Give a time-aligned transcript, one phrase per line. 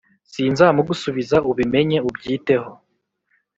[0.31, 2.71] Sinzamugusubiza ubimenye ubyiteho